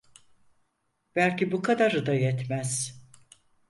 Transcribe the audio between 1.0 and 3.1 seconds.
Belki bu kadarı da yetmez…